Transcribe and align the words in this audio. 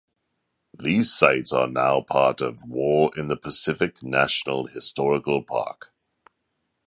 These 0.73 1.13
sites 1.13 1.53
are 1.53 1.67
now 1.67 2.01
part 2.01 2.41
of 2.41 2.61
the 2.61 2.65
War 2.65 3.11
in 3.15 3.27
the 3.27 3.37
Pacific 3.37 4.01
National 4.01 4.65
Historical 4.65 5.43
Park. 5.43 5.93